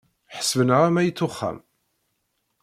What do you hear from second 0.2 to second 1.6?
Ḥesben-aɣ am ayt uxxam.